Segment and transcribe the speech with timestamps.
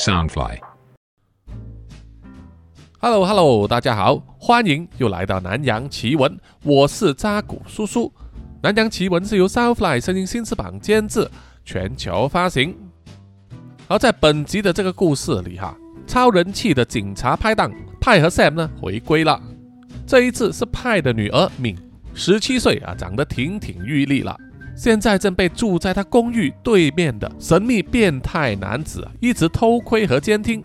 [0.00, 0.56] Soundfly。
[3.00, 8.10] Hello Hello，大家好，欢迎又来到南洋奇闻，我是扎古叔叔。
[8.62, 11.30] 南洋奇闻是由 Soundfly 声音新翅膀监制，
[11.66, 12.74] 全球发行。
[13.88, 15.76] 而在本集的这个故事里哈，
[16.06, 19.38] 超人气的警察拍档派和 Sam 呢回归了。
[20.06, 21.76] 这一次是派的女儿敏，
[22.14, 24.34] 十七岁啊，长得亭亭玉立了。
[24.80, 30.64] 现在正被住在他公寓对面的神秘变态男子一直偷窥和监听。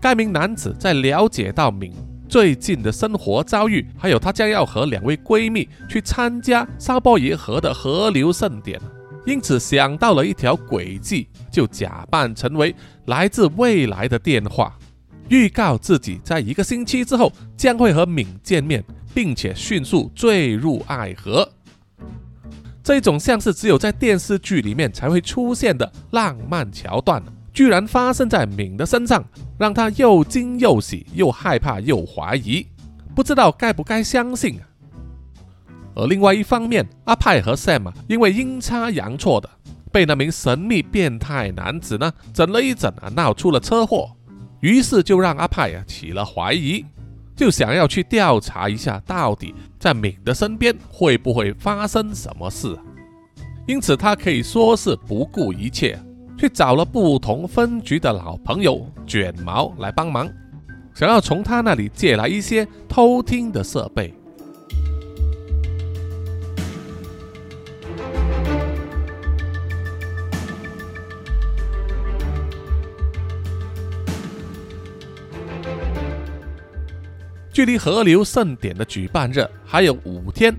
[0.00, 1.92] 该名男子在了解到敏
[2.26, 8.80] 最近的生活遭遇，还有她将要和两位闺蜜去参加沙波耶河的河流盛典，
[9.26, 12.74] 因此想到了一条诡计，就假扮成为
[13.04, 14.74] 来自未来的电话，
[15.28, 21.46] 预告自己在一个星期之后将会和敏见面，并且迅速坠入爱河。
[22.82, 29.24] 这种像是只有在电视剧里面才会出现的浪漫桥段，居然发生在敏的身上，
[29.56, 32.66] 让他又惊又喜，又害怕又怀疑，
[33.14, 34.58] 不知道该不该相信。
[35.94, 39.48] 而另外一方面，阿派和 Sam，因为阴差阳错的
[39.92, 44.10] 被那名神秘变态男子呢整了一整啊，闹出了车祸，
[44.60, 46.84] 于是就让阿派啊起了怀疑。
[47.42, 52.78] 就想要去调查一下，到底在敏的身边会不会发生什么事。
[53.66, 55.98] 因此，他可以说是不顾一切，
[56.38, 60.30] 去找了不同分局的老朋友卷毛来帮忙，
[60.94, 64.14] 想要从他那里借来一些偷听的设备。
[77.52, 80.56] 距离河流盛典的举办日还有五天，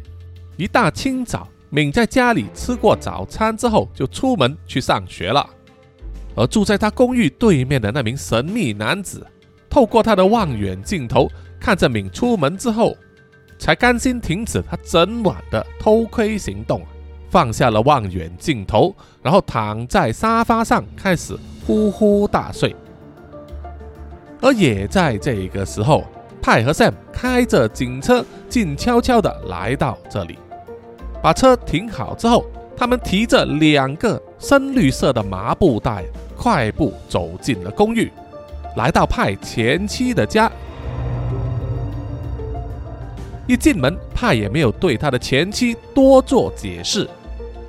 [0.58, 5.50] 一大清早，敏在家里吃过早餐之后，就出门去上学了。
[6.36, 9.26] 而住在他公寓对面的那名神秘男子，
[9.70, 11.28] 透过他的望远镜头
[11.60, 12.96] 看着敏出门之后，
[13.58, 16.84] 才甘心停止他整晚的偷窥行动，
[17.28, 21.36] 放下了望远镜头，然后躺在沙发上开始
[21.66, 22.76] 呼呼大睡。
[24.42, 26.04] 而也在这个时候，
[26.44, 30.38] 派和 Sam 开着警车，静悄悄地来到这里，
[31.22, 32.44] 把车停好之后，
[32.76, 36.04] 他们提着两个深绿色的麻布袋，
[36.36, 38.12] 快步走进了公寓，
[38.76, 40.52] 来到派前妻的家。
[43.48, 47.10] 一进门，派也没有对他的前妻多做解释，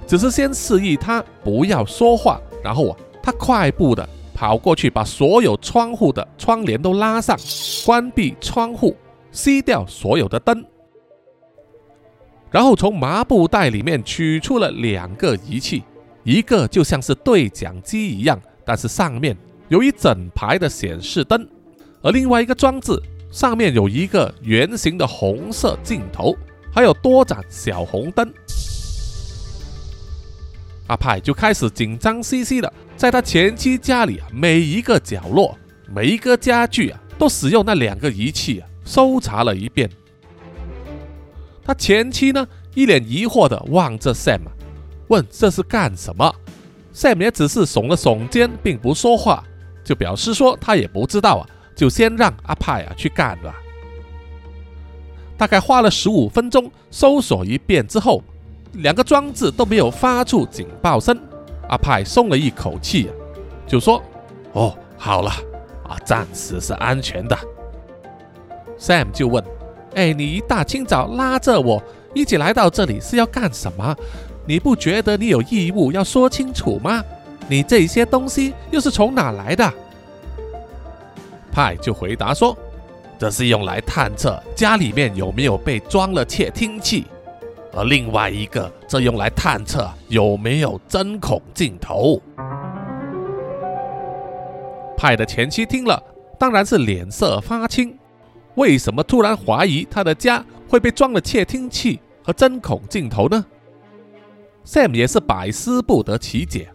[0.05, 4.09] 只是先示意他不要说话，然后啊，他快步的。
[4.35, 7.39] 跑过去，把所有窗户的窗帘都拉上，
[7.87, 8.95] 关闭窗户，
[9.33, 10.65] 熄掉所有的灯，
[12.51, 15.85] 然后从麻布袋里面取出了两个仪器，
[16.25, 19.37] 一个就像是对讲机一样，但是上面
[19.69, 21.49] 有一整排的显示灯，
[22.03, 22.93] 而另外一个装置
[23.31, 26.37] 上面有一个圆形的红色镜头，
[26.73, 28.33] 还有多盏小红灯。
[30.87, 35.57] 阿派就开始紧张兮兮的，在他前妻家里啊，每一个角落、
[35.89, 39.89] 每一个家具啊，都使用那两个仪器啊，搜查了一遍。
[41.65, 44.43] 他前妻呢，一脸疑惑的望着 Sam，
[45.09, 46.35] 问这是干什么
[46.95, 49.43] ？Sam 也只是耸了耸肩，并不说话，
[49.83, 53.55] 就表示说他也不知道啊，就先让阿派啊去干了。
[55.39, 58.23] 大概花了十五分钟搜索一遍之后。
[58.77, 61.19] 两个装置都没有发出警报声，
[61.69, 63.11] 阿派松了一口气，
[63.67, 64.03] 就说
[64.53, 65.31] ：“哦，好了，
[65.89, 67.39] 啊，暂时是安全的。
[68.79, 69.43] ”Sam 就问
[69.95, 71.83] ：“哎，你一大清早拉着我
[72.15, 73.95] 一起来到这里是要干什么？
[74.47, 77.03] 你不觉得你有义务要说清楚吗？
[77.49, 79.73] 你这些东西又是从哪来的？”
[81.53, 82.57] 派就回答说
[83.17, 87.07] ：“这是用来探测家里面有没有被装了窃听器。”
[87.77, 92.21] 而另外一个则用来探测有没有针孔镜头。
[94.97, 96.03] 派的前妻听了，
[96.39, 97.99] 当然是脸色发青。
[98.55, 103.45] 为什么突然怀疑他的家会被装了窃听器和针孔镜头呢
[104.65, 106.71] ？Sam 也是百思不得其解。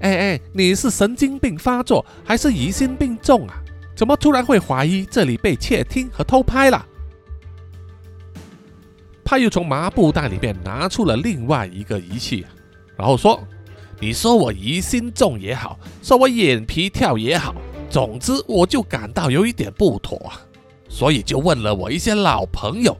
[0.00, 3.54] 哎哎，你是神经病发作还是疑心病重啊？
[3.94, 6.86] 怎么突然会怀疑这里被窃听和偷拍了？
[9.30, 12.44] 他又从麻布袋里面拿出了另外一个仪器，
[12.96, 13.40] 然后说
[14.00, 17.54] ：“你说我疑心重也好，说我眼皮跳也好，
[17.88, 20.32] 总之我就感到有一点不妥，
[20.88, 22.98] 所以就问了我一些老朋友。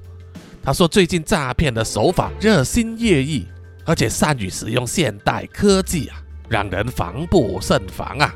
[0.62, 3.44] 他说最近诈骗的手法日新月异，
[3.85, 8.32] 而且善于使用现代科技啊，让人防不胜防啊。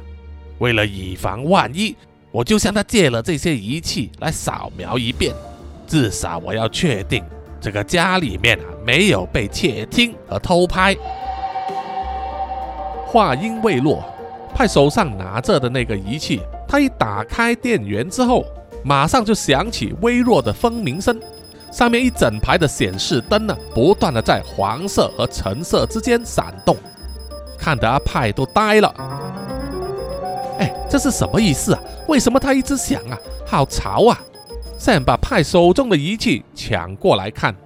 [0.59, 1.95] 为了以防万一，
[2.33, 5.33] 我就向他借了这些仪器来扫描一遍，
[5.87, 7.23] 至少我要确定
[7.65, 10.95] 这个家里面啊没有被窃听和偷拍。
[13.07, 14.05] 话音未落，
[14.55, 18.45] 派手上拿着的那个仪器，他一打开电源之后，
[18.85, 21.19] 马上就响起微弱的蜂鸣声，
[21.73, 26.77] 上面一整排的显示灯呢，不断的在黄色和橙色之间闪动，
[27.59, 28.95] 看得阿派都呆了。
[30.59, 31.81] 哎，这是什么意思啊？
[32.09, 33.17] 为什么它一直响啊？
[33.47, 34.21] 好潮啊
[34.85, 37.57] ！Sam 把派手中的仪器抢过来看，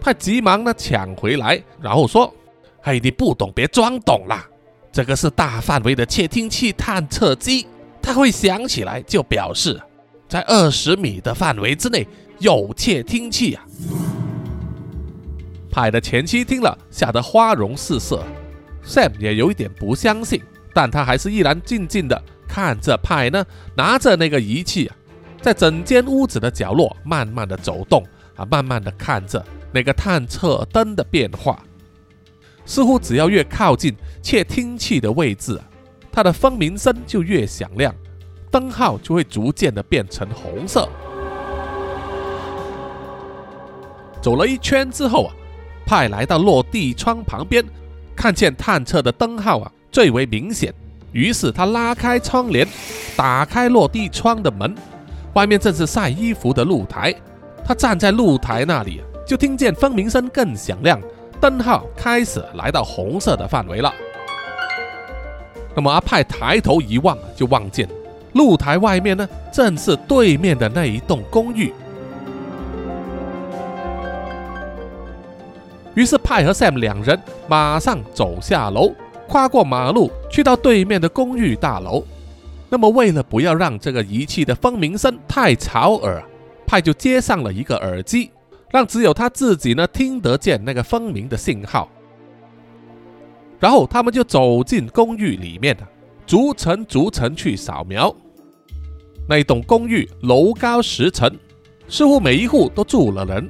[0.00, 2.34] 派急忙的抢回来，然后说。
[2.82, 4.46] 嘿，你不懂别装懂啦！
[4.92, 7.66] 这个是大范围的窃听器探测机，
[8.00, 9.80] 它会响起来就表示
[10.28, 12.06] 在二十米的范围之内
[12.38, 13.64] 有窃听器啊！
[15.68, 18.24] 派的前妻听了，吓得花容失色。
[18.84, 20.40] Sam 也有一点不相信，
[20.72, 23.44] 但他还是依然静静的看着派呢，
[23.76, 24.96] 拿着那个仪器啊，
[25.40, 28.04] 在整间屋子的角落慢慢的走动
[28.34, 31.62] 啊，慢慢的看着那个探测灯的变化。
[32.64, 35.60] 似乎只要越靠近窃听器的位置，
[36.10, 37.94] 它的蜂鸣声就越响亮，
[38.50, 40.88] 灯号就会逐渐的变成红色。
[44.20, 45.34] 走了一圈之后啊，
[45.86, 47.64] 派来到落地窗旁边，
[48.16, 50.74] 看见探测的灯号啊最为明显，
[51.12, 52.66] 于是他拉开窗帘，
[53.16, 54.74] 打开落地窗的门，
[55.36, 57.14] 外面正是晒衣服的露台。
[57.62, 60.98] 他站在露台那里，就听见蜂鸣声更响亮。
[61.38, 63.92] 灯号开始来到红色的范围了。
[65.74, 67.86] 那么阿派抬头一望，就望见
[68.32, 71.70] 露台外面呢，正是对面的那一栋公寓。
[75.94, 78.92] 于是派和 Sam 两人马上走下楼，
[79.28, 82.02] 跨过马路，去到对面的公寓大楼。
[82.68, 86.22] 那么为了不要让这个仪器的蜂鸣声太吵耳，
[86.66, 88.30] 派就接上了一个耳机。
[88.72, 91.88] 让只有他自己呢听得见那个蜂鸣的信号，
[93.60, 95.74] 然后他们就走进公寓里面
[96.26, 98.14] 逐层逐层去扫描。
[99.28, 101.30] 那栋公寓楼高十层，
[101.88, 103.48] 似乎每一户都住了人。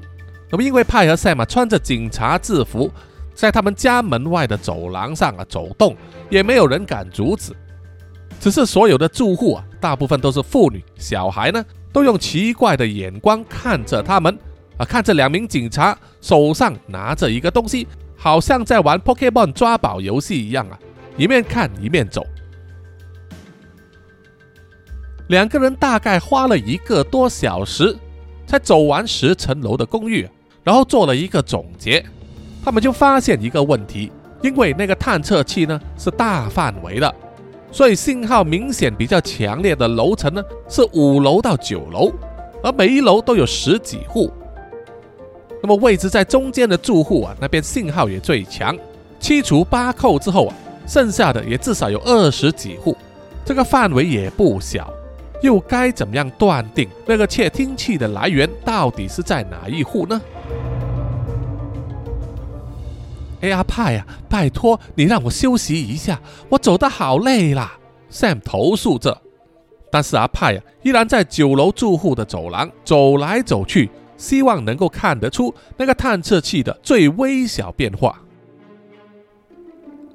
[0.50, 2.90] 那么因为派和赛马穿着警察制服，
[3.34, 5.96] 在他们家门外的走廊上啊走动，
[6.28, 7.52] 也没有人敢阻止。
[8.40, 14.38] 只是所有的住户啊，大部分都是妇女、小孩呢，都用奇怪的眼光看着他们。
[14.78, 14.84] 啊！
[14.84, 20.78] 看着两名警察手上拿着一个东西，好像在玩 Pokemon 抓宝游戏一样啊！
[21.16, 22.22] 一面看一面走。
[25.28, 27.96] 两个人大概花了一个多小时，
[28.46, 30.28] 才走完十层楼的公寓，
[30.62, 32.04] 然后做了一个总结。
[32.62, 34.12] 他们就发现一个问题：
[34.42, 37.14] 因为那个探测器呢是大范围的，
[37.76, 42.10] 所以信号明显比较强烈的楼层呢是五楼到九楼，
[42.62, 44.32] 而每一楼都有十几户。
[45.62, 48.74] 那么位置在中间的住户啊，那边信号也最强。
[49.20, 50.56] 七除八扣之后啊，
[50.86, 52.96] 剩下的也至少有二十几户，
[53.44, 54.90] 这个范围也不小。
[55.42, 60.18] 又该怎么样断定那个窃听器的来源到底是在哪一户呢？
[63.46, 67.78] 哎呀，派呀，拜托你让我休息一下，我走得好累啦。
[68.10, 69.22] Sam 投诉着，
[69.90, 73.88] 但是阿派呀，依然在九楼住户的走廊走来走去。
[74.16, 78.18] 希望能够看得出那个探测器的最微小变化。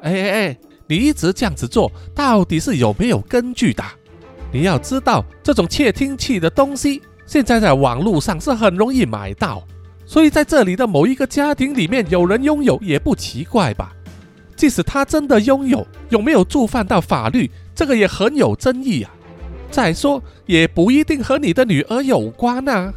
[0.01, 3.83] 哎哎哎，你一直这样子做，到底是有没有根据的？
[4.51, 9.63] 你要知道，这种窃听器的东西，现在在网络上是很容易买到，
[10.11, 13.93] 所以在这里的某一个家庭里面有人拥有也不奇怪吧？
[14.57, 19.11] 即使他真的拥有，有没有触犯到法律，这个也很有争议啊。
[19.71, 22.93] 再说，也不一定和你的女儿有关啊。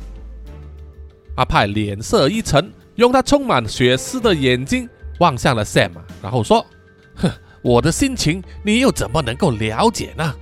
[1.37, 4.89] 阿派脸色一沉，用他充满血丝的眼睛
[5.21, 6.67] 望向了 Sam，然后说
[7.15, 7.31] ：“哼，
[7.63, 10.35] 我的心情你又怎么能够了解呢？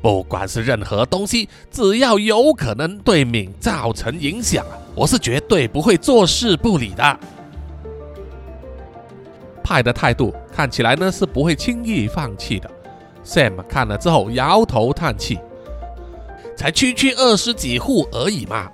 [0.00, 4.64] 不管是任何东西，只要有可能对敏造成影响
[4.94, 7.20] 我是绝对不会坐视不理的。”
[9.62, 12.70] 派的态度看起来呢是不会轻易放弃的。
[13.24, 15.38] Sam 看了之后摇头叹气
[16.56, 18.70] ：“才区区二十几户而已嘛。”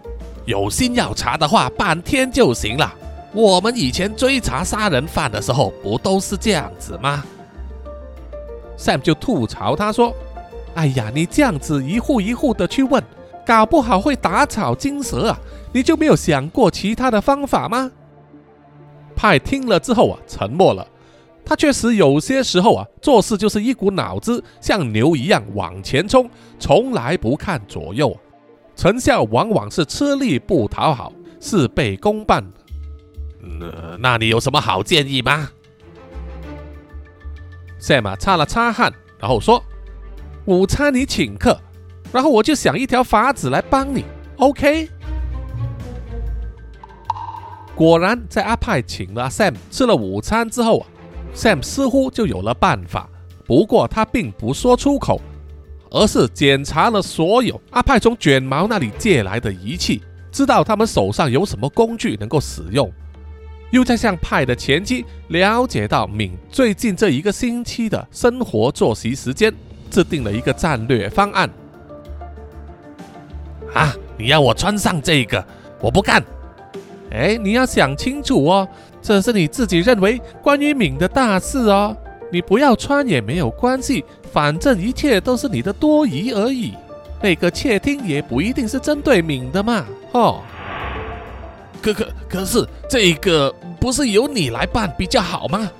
[0.47, 2.95] 有心要查的话，半天就行了。
[3.33, 7.25] 我们以前追查杀人犯的时候，不都是这样子吗
[8.79, 10.15] ？Sam 就吐槽他说
[10.75, 13.03] ：“哎呀，你这样子一户一户的去问，
[13.47, 15.39] 搞不好会打草惊蛇啊！
[15.73, 17.91] 你就没有想过其他的方法吗？”
[19.15, 20.87] 派听了之后啊，沉默了。
[21.45, 26.29] 他确实有些时候啊，做事就是一股脑子，像牛一样往前冲，
[26.59, 28.17] 从来不看左右，
[28.75, 32.43] 成效往往是吃力不讨好，事倍功半。
[33.41, 35.51] 那那你有什么好建议吗
[37.79, 38.91] ？Sam 擦了擦汗，
[39.21, 39.63] 然后说
[40.47, 41.59] ：“午餐你请客，
[42.13, 44.05] 然后我就想一条法子来帮你
[44.37, 44.89] ，OK？”
[47.75, 50.87] 果然，在阿派请了 Sam 吃了午餐之后啊。
[51.35, 53.09] Sam 似乎就有了办法，
[53.45, 55.21] 不过他并不说出口，
[55.91, 62.89] 而是检查了所有阿派从卷毛那里借来的仪器，知道他们手上有什么工具能够使用，
[63.73, 69.53] 又在向派的前妻了解到敏最近这一个星期的生活作息时间，
[69.91, 71.49] 制定了一个战略方案。
[73.73, 75.45] 啊，你要我穿上这个，
[75.81, 76.23] 我不干。
[77.11, 78.69] 哎，你要想清楚哦。
[79.03, 81.95] 这是你自己认为关于敏的大事哦，
[82.33, 86.73] 你不要穿也没有关系，反正一切都是你的多疑而已。
[87.21, 90.43] 那个窃听也不一定是针对敏的嘛，哦。
[91.83, 95.71] 可可可是这个不是由你来办比较好吗？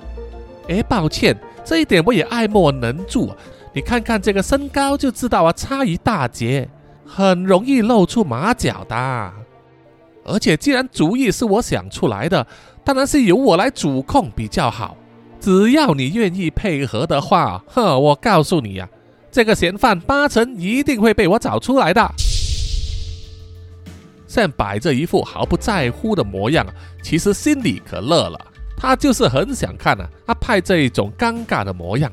[0.69, 3.31] 哎，抱歉，这一点我也爱莫能助。
[3.75, 6.69] 你看看这个身高就知道啊，差一大截，
[7.05, 9.33] 很容易露出马脚的。
[10.23, 12.47] 而且既然主意是我想出来的。
[12.85, 14.95] 当然是由我来主控比较好，
[15.39, 18.87] 只要你愿意配合的话，哼，我告诉你呀，
[19.31, 22.07] 这个嫌犯八成一定会被我找出来的。
[24.27, 26.63] 现摆着一副毫不在乎的模样，
[27.01, 28.39] 其实心里可乐了，
[28.77, 32.11] 他就是很想看啊阿派这一种尴尬的模样，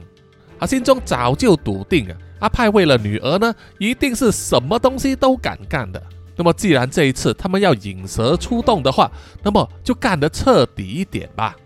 [0.62, 6.00] 他心中早就笃定啊，阿派为了女儿呢，一定是什么东西都敢干的。
[6.37, 9.11] 那么，既然这一次他们要引蛇出洞的话，
[9.42, 11.57] 那么就干得彻底一点吧。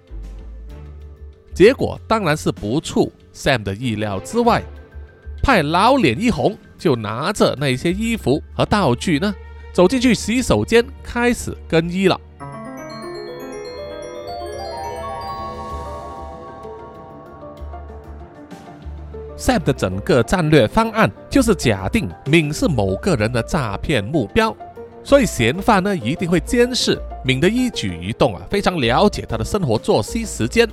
[1.52, 4.62] 结果当然是不出 Sam 的意料之外，
[5.42, 9.34] 派老脸一红，就拿着那些衣服和道具呢，
[9.74, 12.18] 走进去洗手间开始更衣了。
[19.36, 24.56] Sam 的整个战略方案就是假定敏是某个人的诈骗目标，
[25.04, 30.66] 所以嫌犯呢一定会监视敏的一举一动啊，非常了解他的生活作息时间。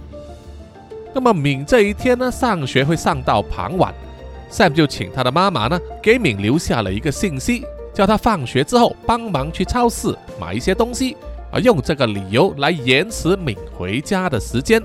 [1.13, 3.93] 那么敏这一天呢上学会上到傍晚
[4.50, 11.17] ，Sam 就请他的妈妈呢给敏留下了一个信息，叫他放学之后帮忙去超市买一些东西，
[11.51, 14.82] 啊用这个理由来延迟敏回家的时间。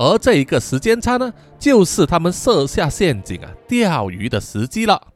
[0.00, 5.08] 而这一个时间差呢，就是他们设下陷阱啊钓鱼的时机了。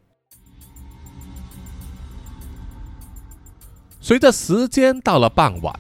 [4.00, 5.72] 随着时间到了傍晚，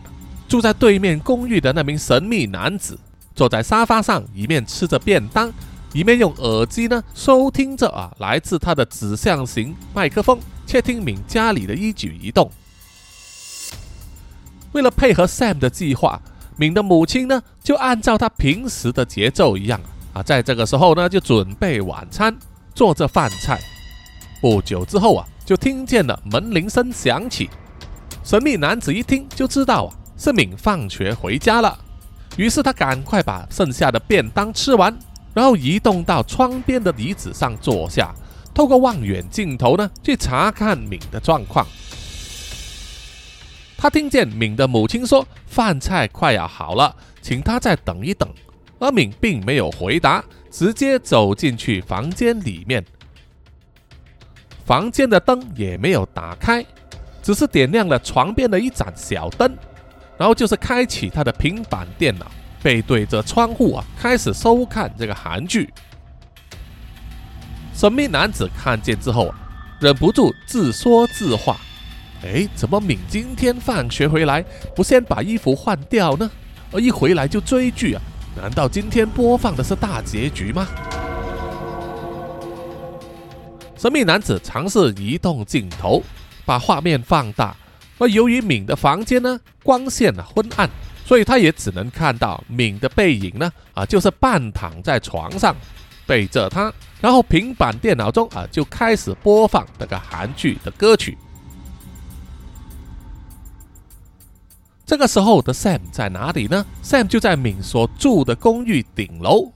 [0.48, 2.96] 住在对面公寓的那名神秘男子
[3.34, 5.52] 坐在沙发上，一面吃着便当，
[5.92, 12.48] 一面用耳机呢收听着啊来自他的指向型麦克风，窃听敏家里的一举一动。
[14.70, 16.22] 为了配合 Sam 的计划。
[16.62, 19.80] 敏的母亲呢，就按照他平时的节奏一样
[20.12, 22.32] 啊，在这个时候呢，就准备晚餐，
[22.72, 23.58] 做着饭菜。
[24.40, 27.50] 不久之后啊，就听见了门铃声响起。
[28.22, 31.76] 神秘男子一听就知道啊，是敏放学回家了。
[32.36, 34.96] 于是他赶快把剩下的便当吃完，
[35.34, 38.14] 然后移动到窗边的椅子上坐下，
[38.54, 41.66] 透过望远镜头呢，去查看敏的状况。
[43.76, 48.28] 他听见敏的母亲说：“饭菜快要好了，请他再等一等。”
[48.78, 52.84] 而敏并没有回答，直接走进去房间里面。
[54.64, 56.64] 房间的灯也没有打开，
[57.22, 59.56] 只是点亮了床边的一盏小灯，
[60.16, 62.26] 然后就是开启他的平板电脑，
[62.62, 65.72] 背对着窗户啊，开始收看这个韩剧。
[67.72, 69.32] 神秘男子看见之后，
[69.80, 71.56] 忍不住自说自话。
[72.24, 74.44] 哎，怎么敏今天放学回来
[74.76, 76.30] 不先把衣服换掉呢？
[76.70, 78.02] 而一回来就追剧啊？
[78.40, 80.68] 难道今天播放的是大结局吗？
[83.76, 86.00] 神秘男子尝试移动镜头，
[86.44, 87.56] 把画面放大。
[87.98, 90.70] 而由于敏的房间呢光线啊昏暗，
[91.04, 95.54] 所以他也只能看到敏的背影呢啊，就是半躺在床上
[96.06, 101.18] 背着他，然后平板电脑中啊就开始播放那个韩剧的歌曲。
[104.92, 109.50] 这个时候的 Sam 在哪里呢？Sam 就在敏所住的公寓顶楼，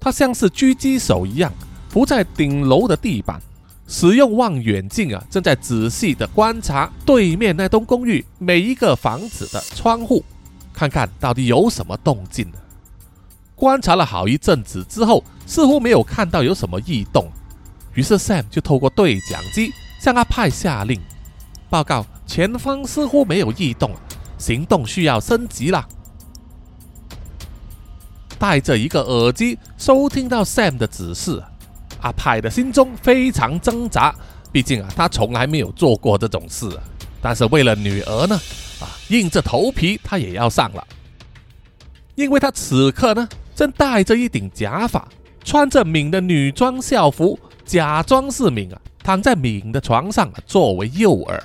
[0.00, 1.52] 他像是狙击手一样
[1.88, 3.40] 伏在顶楼的地板，
[3.86, 10.24] 使用望远镜啊，正在仔细的观察对面那栋公寓每一个房子的窗户，
[10.72, 12.50] 看看到底有什么动静。
[13.54, 17.30] 观察了好一阵子之后，似乎没有看到有什么异动，
[17.94, 19.70] 于是 Sam 就透过对讲机
[20.00, 21.00] 向阿派下令，
[21.70, 23.92] 报告前方似乎没有异动，
[24.42, 25.86] 行动需要升级了。
[28.38, 31.40] 带着一个耳机收听到 Sam 的指示，
[32.00, 34.12] 阿派的心中非常挣扎，
[34.50, 36.68] 毕竟啊，他从来没有做过这种事，
[37.20, 38.34] 但是为了女儿呢，
[38.80, 40.84] 啊，硬着头皮他也要上了，
[42.16, 43.28] 因为他此刻呢。
[43.54, 45.06] 正戴着一顶假发，
[45.44, 51.38] 穿着敏的女装校服，假装是敏啊，躺在敏的床上啊，作为诱饵。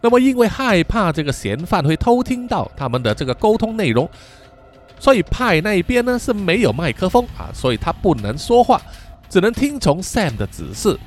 [0.00, 4.08] 那么，因为害怕这个嫌犯会偷听到他们的这个沟通内容，
[4.98, 8.80] 所以派那边呢是没有麦克风啊，所以他不能说话，
[9.28, 10.98] 只能听从 Sam 的指示。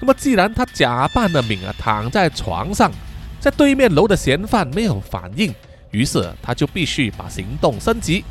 [0.00, 2.90] 那么，既然他假扮的敏啊躺在床上，
[3.38, 5.54] 在对面楼的嫌犯没有反应。
[5.92, 8.24] 于是他就必须把行动升级。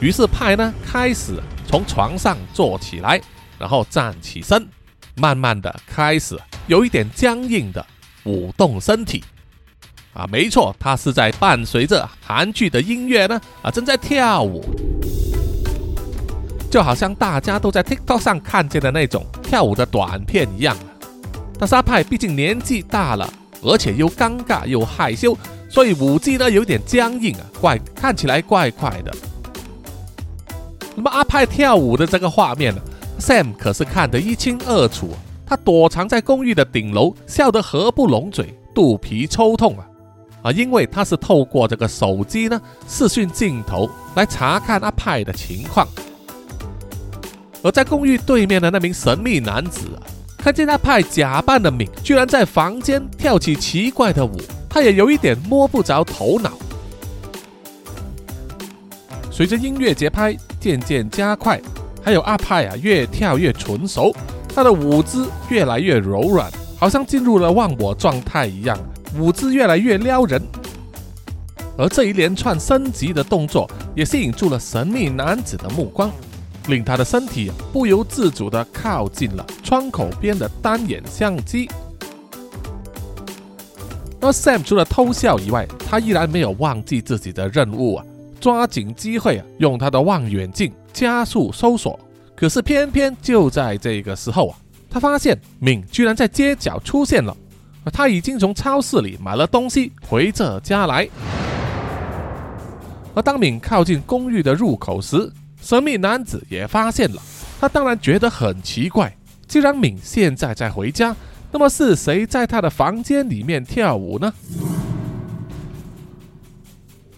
[0.00, 3.20] 于是派呢开始从床上坐起来，
[3.58, 4.66] 然后站起身，
[5.14, 7.84] 慢慢的开始有一点僵硬的
[8.24, 9.22] 舞动身体。
[10.12, 14.64] 啊，没错，他是在伴随着韩剧的音乐呢，啊，正在跳舞，
[16.70, 20.76] 就好像大家都在 TikTok 上看见的那种跳舞的短片一样。
[21.58, 23.28] 但是阿派毕竟年纪大了，
[23.60, 25.36] 而且又尴尬又害羞。
[25.68, 29.12] 所以舞技呢有点僵硬啊，怪看起来怪怪的。
[30.94, 32.80] 那么阿派跳舞的这个画面呢
[33.18, 35.10] ，Sam 可是看得一清二楚。
[35.46, 39.86] 他躲藏在公寓的顶楼，笑得合不拢嘴，肚皮抽痛啊
[40.42, 40.52] 啊！
[40.52, 45.86] 因为他是透过这个手机呢视讯镜头来查看阿派的情况。
[47.62, 50.02] 而在公寓对面的那名神秘男子啊，
[50.38, 54.36] 看见阿派假扮的敏居然在房间跳起奇怪的舞。
[54.68, 56.50] 他也有一点摸不着头脑。
[59.30, 61.60] 随着音乐节拍渐渐加快，
[62.02, 64.12] 还有阿派啊越跳越纯熟，
[64.54, 68.78] 他的舞姿越来越柔软，好像进入了忘我状态一样，
[69.18, 70.40] 舞姿越来越撩人。
[71.76, 76.08] 而这一连串升级的动作也吸引住了神秘男子的目光，
[76.68, 81.68] 令他的身体不由自主地靠近了窗口边的单眼相机。
[84.20, 88.06] 而 Sam 除了偷笑以外，他依然没有忘记自己的任务啊！
[88.40, 91.98] 抓紧机会啊，用他的望远镜加速搜索。
[92.36, 94.58] 可是偏偏就在这个时候啊，
[94.90, 97.36] 他发现敏居然在街角出现了。
[97.92, 101.08] 他已经从超市里买了东西回这家来。
[103.14, 107.20] 而当敏靠近公寓的入口时，神秘男子也发现了。
[107.60, 109.14] 他当然觉得很奇怪，
[109.46, 111.14] 既然敏现在在回家。
[111.52, 114.32] 那么是谁在他的房间里面跳舞呢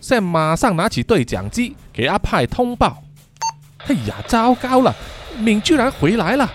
[0.02, 3.02] ？Sam 马上拿起对讲机给阿派通报
[3.88, 4.94] ：“哎呀，糟糕了，
[5.38, 6.50] 敏居然回来了！”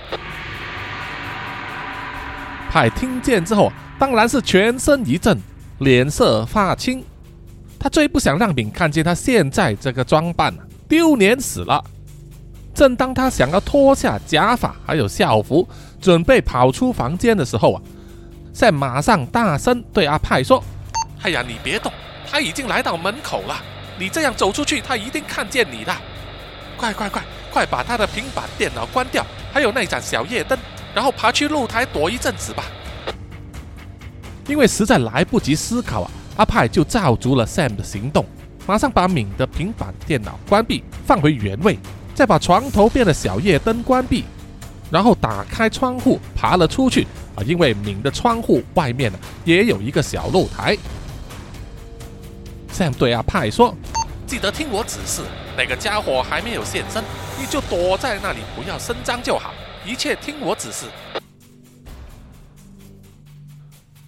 [2.70, 5.38] 派听见之后，当然是全身一震，
[5.80, 7.04] 脸色发青。
[7.80, 10.54] 他最不想让敏看见他现在这个装扮，
[10.88, 11.84] 丢脸死了。
[12.74, 15.68] 正当他想要脱下假发还有校服，
[16.00, 17.82] 准备跑出房间的时候啊
[18.54, 20.64] 在马上大声对阿派说
[21.24, 21.92] ：“哎呀，你别动，
[22.30, 23.62] 他已经来到门口了。
[24.00, 25.94] 你这样走出去，他一定看见你的。
[26.82, 30.58] 快快快，快把他的平板电脑关掉，还有那盏小夜灯，
[30.96, 32.64] 然后爬去露台躲一阵子吧。”
[34.50, 38.26] 因为实在来不及思考啊，阿派就照足了 Sam 的行动，
[38.66, 41.78] 马上把敏的平板电脑关闭，放回原位。
[42.16, 44.26] 再把床头边的小夜灯关闭，
[44.90, 47.44] 然后打开窗户爬了出去啊！
[47.46, 50.76] 因为敏的窗户外面呢也有一个小露台。
[52.74, 53.76] Sam 对阿派说
[54.32, 55.22] ：“记得听我指示，
[55.58, 57.04] 那个家伙还没有现身，
[57.38, 59.54] 你就躲在那里，不要声张就好，
[59.86, 60.86] 一切听我指示。”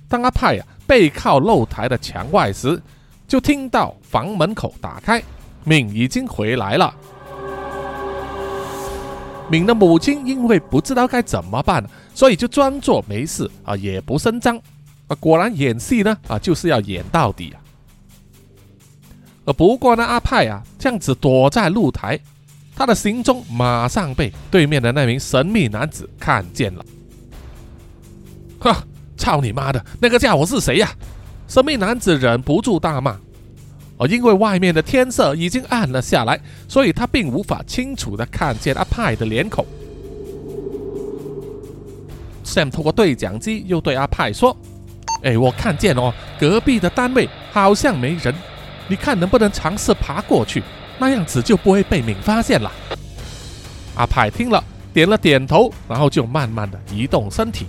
[0.07, 2.81] 当阿派啊背靠露台的墙外时，
[3.27, 5.21] 就听到房门口打开，
[5.65, 6.95] 敏已经回来了。
[9.49, 11.83] 敏的母亲因为不知道该怎么办，
[12.15, 14.57] 所以就装作没事啊，也不声张
[15.07, 15.15] 啊。
[15.19, 17.59] 果然演戏呢啊，就是要演到底啊。
[19.45, 22.19] 呃，不过呢，阿派啊这样子躲在露台，
[22.75, 26.85] 他的行踪马上被对面的那名神秘男子看见了。
[28.59, 28.83] 哈，
[29.17, 30.89] 操你妈的，那个家伙是谁呀？
[31.47, 33.17] 神秘男子忍不住大骂。
[33.99, 39.65] 而因为外面的天色已经暗了下来，所以他并无法清楚的看见阿派的脸孔。
[42.43, 44.57] Sam 通过对讲机又对阿派说
[45.23, 48.33] ：“哎，我看见哦，隔壁的单位好像没人，
[48.93, 50.61] 你看能不能尝试爬过去，
[50.99, 52.71] 那样子就不会被敏发现了。
[53.95, 57.65] 阿派听了，点了点头，然后就慢慢的移动身体，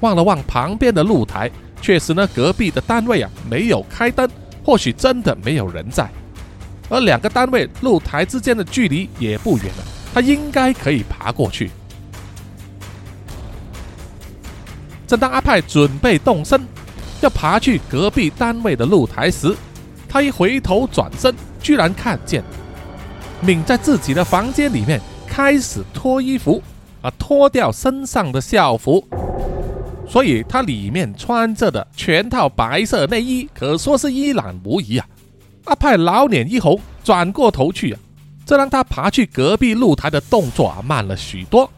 [0.00, 1.48] 望了望旁边的露台，
[1.80, 4.28] 确实呢，隔壁的单位啊没有开灯，
[4.64, 6.10] 或许真的没有人在。
[6.88, 11.70] 而两个单位露台之间的距离也不远了，他应该可以爬过去。
[15.06, 16.60] 正当阿派准备动身，
[17.20, 19.54] 要爬去隔壁单位的露台时，
[20.08, 22.42] 他一回头转身，居然看见
[23.40, 26.62] 敏在自己的房间里面开始脱衣服，
[27.02, 29.06] 啊，脱掉身上的校服，
[30.08, 35.06] 所以他里面穿着的全套白色内衣可说是一览无遗啊。
[35.64, 38.00] 阿派老脸一红，转过头去啊，
[38.46, 41.70] 这让他爬去隔壁露台的动作啊慢了许多。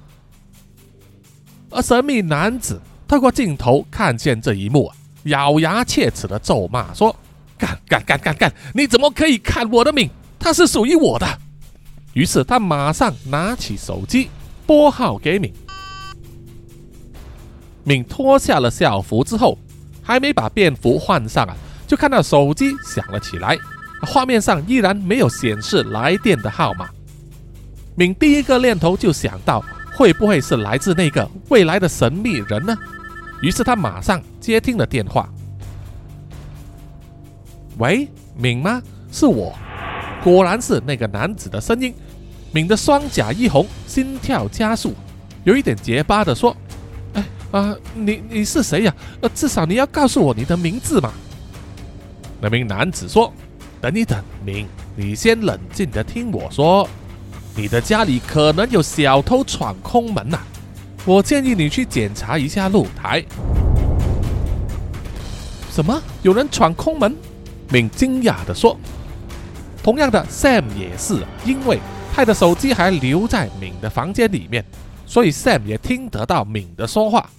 [1.71, 2.81] 而神秘男子。
[3.09, 7.12] 透过镜头看见这一幕啊，咬牙切齿的咒骂说
[7.61, 8.53] ：“干干干干干！
[8.75, 10.09] 你怎么可以看我的命？
[10.38, 11.27] 他是属于我的。”
[12.14, 14.31] 于是他马上拿起手机
[14.66, 15.53] 拨号给敏。
[17.85, 19.59] 敏脱下了校服之后，
[20.03, 21.55] 还没把便服换上啊，
[21.87, 23.57] 就看到手机响了起来，
[24.03, 26.88] 画面上依然没有显示来电的号码。
[27.94, 29.62] 敏第一个念头就想到，
[29.94, 32.77] 会不会是来自那个未来的神秘人呢？
[33.42, 35.29] 于是他马上接听了电话。
[37.81, 38.81] 喂，敏吗？
[39.11, 39.53] 是我。
[40.23, 41.95] 果然是那个男子的声音。
[42.53, 44.93] 敏的双颊一红，心跳加速，
[45.45, 46.55] 有一点结巴的说
[47.14, 48.95] ：“哎啊，你你是谁呀？
[49.23, 51.12] 呃，至少你要告诉我你的名字嘛。”
[52.43, 53.33] 那名男子说
[53.81, 54.66] ：“等一等，敏，
[54.97, 56.88] 你先冷静的听我说，
[57.55, 60.38] 你的家里可能有小偷闯空门呐。”
[61.07, 63.25] 我建议你去检查一下露台。
[65.71, 66.03] 什么？
[66.23, 67.16] 有人闯空门？
[67.70, 68.78] 敏惊讶地说。
[69.83, 71.78] 同样的，Sam 也是，因为
[72.12, 74.62] 派的手机还留在敏的房间里面，
[75.06, 77.30] 所以 Sam 也听得到敏的说话。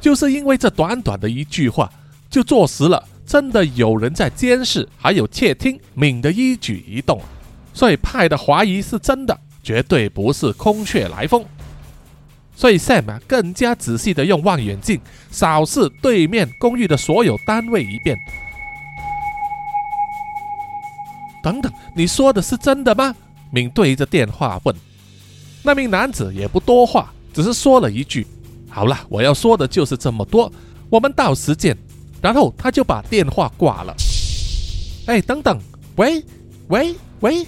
[0.00, 1.90] 就是因为这短短的一句话，
[2.30, 7.20] 就坐实了真的有人在监视，还有窃听敏的一举一动，
[7.74, 11.44] 所以派的怀疑是真的，绝对不是空穴来风。
[12.56, 14.98] 所以 Sam 啊，更加仔细地用望远镜
[15.30, 18.16] 扫视对面公寓的所有单位一遍。
[21.42, 23.14] 等等，你说的是真的吗？
[23.50, 24.74] 敏对着电话问。
[25.62, 28.26] 那名男子也不多话，只是说了一句
[28.70, 30.50] ：“好了，我要说的就是这么多，
[30.88, 31.76] 我们到时见。”
[32.22, 33.94] 然后他就把电话挂了。
[35.06, 35.58] 哎，等等，
[35.96, 36.22] 喂
[36.68, 37.46] 喂喂，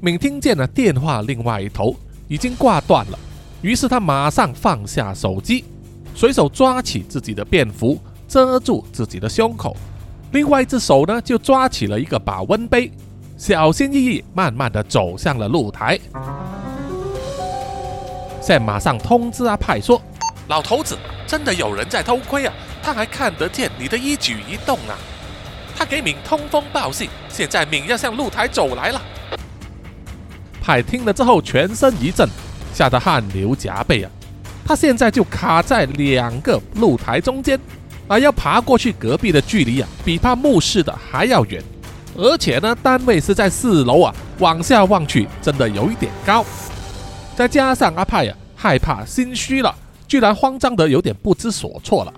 [0.00, 1.94] 敏听见了电话另外一头
[2.28, 3.18] 已经挂断了。
[3.60, 5.64] 于是他马上放下手机，
[6.14, 9.76] 随手抓起自己的便服遮住自己的胸口，
[10.32, 12.90] 另外一只手呢就抓起了一个保温杯，
[13.36, 15.98] 小心翼翼、慢慢的走向了露台。
[18.40, 20.00] Sam 马上通知阿派说
[20.46, 22.54] ：“老头子，真的有人在偷窥啊！
[22.80, 24.94] 他还看得见你的一举一动啊！
[25.76, 29.02] 他给敏通风报信，现在敏要向露台走来了。”
[30.62, 32.28] 派听了之后全身一震。
[32.72, 34.10] 吓得汗流浃背啊！
[34.66, 37.58] 他现在就卡在两个露台中间，
[38.08, 41.62] 而要爬过去隔壁的距离啊，比他目视的还要远。
[42.16, 46.44] 而且呢，单位是在四楼啊，往下望去真的有一点高。
[47.34, 49.74] 再加上阿派啊，害怕心虚了，
[50.06, 52.12] 居然慌张的有点不知所措了。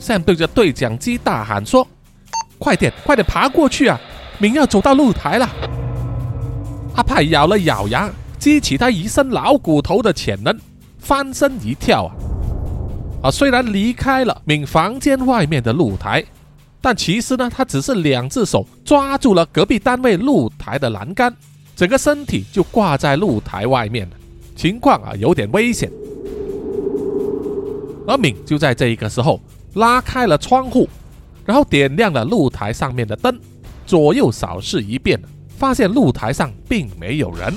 [0.00, 1.86] Sam 对着对讲机大喊说
[2.58, 4.00] ：“快点，快点爬过去啊！
[4.38, 5.46] 明要走到露台了。”
[6.96, 10.58] 阿派咬了咬牙，激起他一身老骨头的潜能，
[10.98, 12.16] 翻身一跳啊！
[13.22, 16.24] 啊，虽然离开了敏房间外面的露台，
[16.80, 21.34] 但其实呢，他只是两只手抓住了隔壁单位露台的栏杆，
[21.76, 24.16] 整个身体就挂在露台外面了，
[24.56, 25.90] 情况啊有点危险。
[28.06, 29.40] 而敏就在这一个时候
[29.74, 30.88] 拉开了窗户，
[31.44, 33.38] 然后点亮了露台上面的灯，
[33.86, 35.20] 左右扫视一遍。
[35.58, 37.54] 发现露台上并没有人，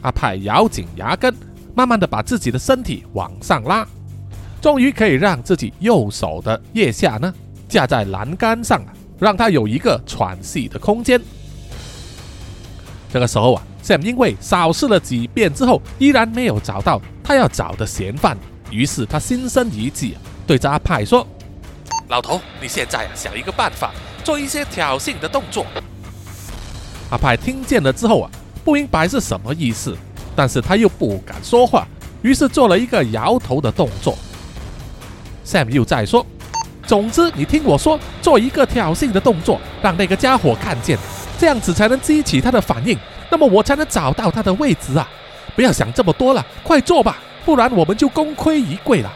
[0.00, 1.34] 阿派咬紧牙根，
[1.80, 3.88] 慢慢的把自己的身体往上拉，
[4.60, 7.32] 终于可以让自己右手的腋下呢
[7.70, 11.18] 架在栏杆上了，让他有一个喘息的空间。
[13.10, 18.36] 这个时候啊，Sam 因为扫视了几遍之后，依然没有找到他要找的嫌犯，
[18.70, 21.26] 于是他心生一计，对着阿派说
[22.10, 23.90] ：“老头，你现在啊想一个办法。”
[24.22, 25.64] 做一些挑衅的动作，
[27.10, 28.30] 阿派听见了之后啊，
[28.62, 29.96] 不明白是什么意思，
[30.40, 31.86] 但是他又不敢说话，
[32.22, 34.16] 于是做了一个摇头的动作。
[35.44, 36.24] Sam 又在说
[36.88, 40.98] ：“总之，你听我说，做一个挑衅的动作，让那个家伙看见，
[41.38, 42.98] 这样子才能激起他的反应，
[43.30, 45.06] 那么我才能找到他的位置啊！
[45.54, 49.12] 不要想这么多了，快做吧，不然我们就功亏一篑了。”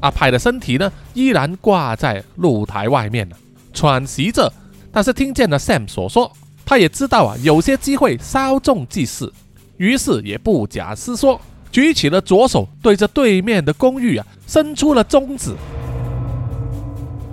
[0.00, 3.36] 阿派的身体呢，依然挂在露台外面呢，
[3.72, 4.52] 喘息着。
[4.92, 6.30] 但是听见了 Sam 所说，
[6.70, 9.28] 他也知道啊，有些机会稍纵即逝，
[9.76, 11.40] 于是也不假思索，
[11.72, 15.50] 举起了左手，对着对面的公寓啊，伸出了中指。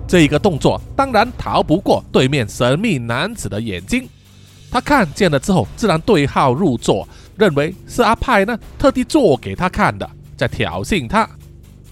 [0.08, 4.10] 这一个动作当然逃不过对面神秘男子的眼睛，
[4.71, 11.30] 他看见了之后，自然对号入座，认为是阿派呢特地做给他看的，在挑衅他。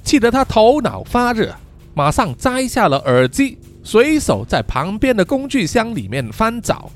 [0.04, 1.54] 气得他头脑发热，
[1.94, 6.90] 马上摘下了耳机，随手在旁边的工具箱里面翻找，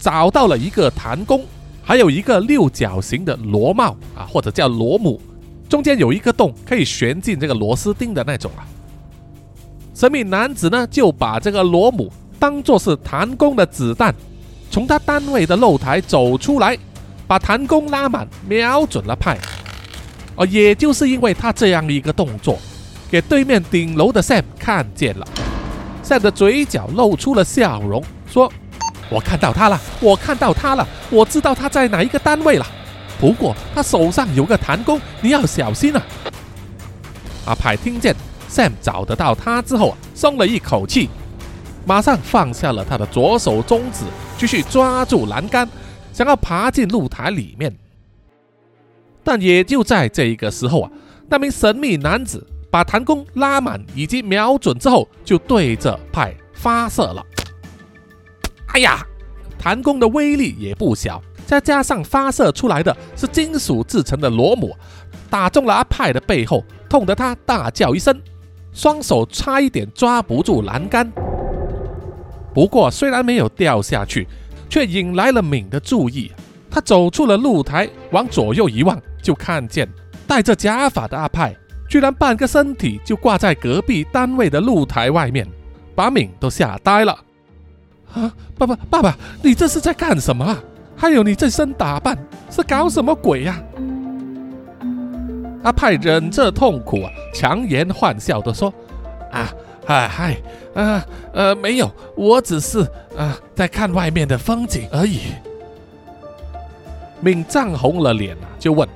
[0.00, 1.44] 找到了一个弹弓，
[1.82, 5.20] 还有一个六角形的螺帽啊，或者叫螺母，
[5.68, 8.66] 中间有一个洞，可以旋进这个螺丝钉的那种啊。
[9.94, 14.14] 神秘男子呢，就把这个螺母当做是弹弓的子弹，
[14.70, 16.78] 从他单位的露台走出来，
[17.26, 19.36] 把弹弓拉满，瞄准了派。
[20.36, 22.58] 哦，也就是因为他这样一个动作，
[23.10, 25.28] 给对面顶楼的 Sam 看见了
[26.02, 28.50] ，Sam 的嘴角露出了笑容，说
[29.10, 32.66] ：“我看到他了，我看到他了，我知道他在哪一个单位了。
[33.18, 36.02] 不过他手上有个弹弓，你要小心啊。”
[37.44, 38.14] 阿派听见
[38.48, 41.10] Sam 找得到他之后，松了一口气，
[41.84, 44.04] 马上放下了他的左手中指，
[44.38, 45.68] 继续抓住栏杆，
[46.12, 47.76] 想要爬进露台里面。
[49.24, 50.90] 但也就在这一个时候啊，
[51.28, 57.26] 那名神秘男子把弹弓拉满以及瞄准之后，就对着派发射了。
[58.72, 59.04] 哎呀，
[59.58, 64.76] 弹弓的威力也不小，再加上发射出来的是金属制成的螺母，
[65.28, 68.20] 打中了阿派的背后，痛得他大叫一声，
[68.72, 71.10] 双手差一点抓不住栏杆。
[72.54, 74.26] 不过虽然没有掉下去，
[74.68, 76.30] 却引来了敏的注意。
[76.70, 79.00] 他走出了露台，往左右一望。
[79.22, 79.86] 就看见
[80.26, 81.54] 戴着假发的阿派，
[81.88, 85.46] 居然半个身体就挂在隔壁单位的露台外面，
[85.94, 87.18] 把敏都吓呆了。
[88.14, 90.58] 啊，爸爸，爸爸，你这是在干什么啊？
[90.96, 92.16] 还有你这身打扮
[92.50, 93.62] 是搞什么鬼呀？
[95.62, 98.72] 阿派忍着痛苦啊，强颜欢笑的说
[99.30, 99.52] ：“啊，
[99.86, 100.36] 嗨嗨，
[100.74, 102.80] 啊呃，没有，我只是
[103.16, 105.20] 啊在看外面的风景而已。”
[107.20, 108.88] 敏涨红了脸啊，就问。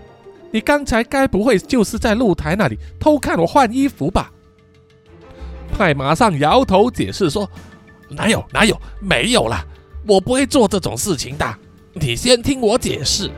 [0.51, 4.31] 你刚才该不会就是在露台那里偷看我换衣服吧？
[5.77, 7.51] 派马上摇头解释说
[8.15, 9.65] ：“哪有哪有，没有啦，
[10.07, 11.55] 我不会做这种事情的。
[11.93, 13.31] 你先听我解释。”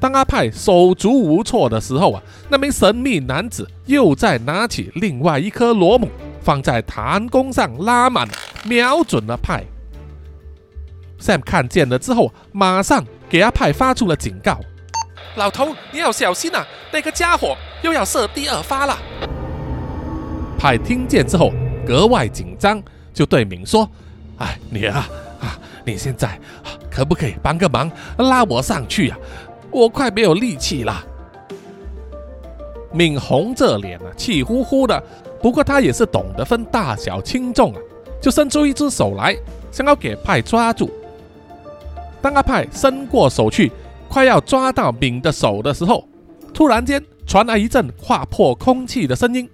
[0.00, 6.08] 当阿派手足无措的时候啊，那名神秘男子又在拿起另外一颗螺母，
[6.42, 8.28] 放在弹弓上拉满，
[8.64, 9.64] 瞄准了派。
[11.18, 14.60] Sam 看见了之后，马上给阿派发出了警告。
[15.36, 16.66] 老头，你要小心啊！
[16.92, 18.98] 那个家伙又要射第二发了。
[20.58, 21.50] 派听见之后
[21.86, 22.82] 格外紧张，
[23.14, 23.88] 就对敏说
[24.36, 26.38] ：“哎，女儿啊，你现在
[26.90, 29.16] 可不可以帮个忙，拉我上去呀？
[29.70, 31.02] 我快没有力气了。”
[32.92, 35.02] 敏红着脸啊，气呼呼的。
[35.40, 37.80] 不过他也是懂得分大小轻重啊，
[38.20, 39.34] 就伸出一只手来，
[39.72, 40.90] 想要给派抓住。
[42.20, 43.72] 当阿派伸过手去。
[44.06, 46.06] 快要抓到敏的手的时候，
[46.52, 49.48] 突然间传来一阵划破空气的声音，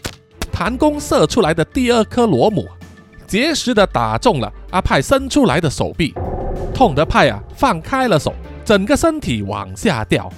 [0.52, 2.68] 弹弓射出来的第二颗螺母，
[3.30, 6.12] 结实的打中了阿派伸出来的手臂，
[6.74, 10.28] 痛的派啊放开了手，整个身体往下掉，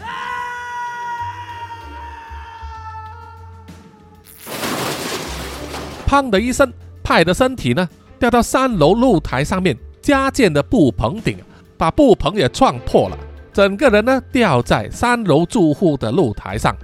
[6.06, 6.70] 砰的一声，
[7.02, 11.38] 派的身体呢掉到三楼露台上面加建的布棚顶，
[11.78, 13.16] 把布棚也撞破了。
[13.54, 16.76] 整个人呢掉在三楼住户的露台上，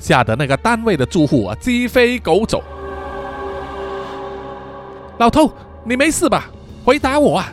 [0.00, 2.60] 吓得那个单位的住户啊鸡飞狗走。
[5.22, 5.48] 老头，
[5.84, 6.50] 你没事吧？
[6.84, 7.52] 回答我啊